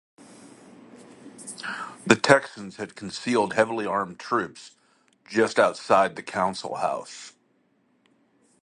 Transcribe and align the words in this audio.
The 2.07 2.15
Texans 2.15 2.77
had 2.77 2.95
concealed 2.95 3.53
heavily 3.53 3.85
armed 3.85 4.19
soldiers 4.19 4.71
just 5.25 5.59
outside 5.59 6.15
the 6.15 6.23
Council 6.23 6.77
House. 6.77 7.33